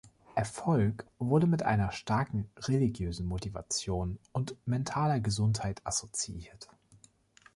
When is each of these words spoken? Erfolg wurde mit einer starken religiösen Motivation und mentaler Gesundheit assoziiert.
Erfolg 0.33 1.05
wurde 1.19 1.45
mit 1.45 1.61
einer 1.61 1.91
starken 1.91 2.49
religiösen 2.57 3.27
Motivation 3.27 4.17
und 4.33 4.55
mentaler 4.65 5.19
Gesundheit 5.19 5.79
assoziiert. 5.85 6.69